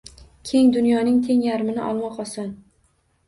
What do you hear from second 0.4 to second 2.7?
Keng dunyoning teng yarmini olmoq oson.